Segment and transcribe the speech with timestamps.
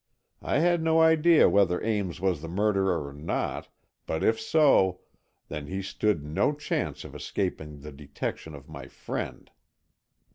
[0.41, 3.67] I had no idea whether Ames was the murderer or not,
[4.07, 5.01] but if so,
[5.47, 9.51] then he stood no chance of escaping the detection of my friend.